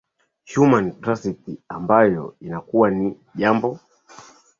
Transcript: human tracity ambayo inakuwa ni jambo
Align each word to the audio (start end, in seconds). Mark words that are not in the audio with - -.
human 0.53 0.99
tracity 1.01 1.57
ambayo 1.69 2.35
inakuwa 2.41 2.91
ni 2.91 3.17
jambo 3.35 3.79